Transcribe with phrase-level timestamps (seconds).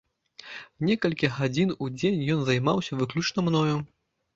[0.89, 3.77] Некалькі гадзін у дзень ён займаўся выключна мною.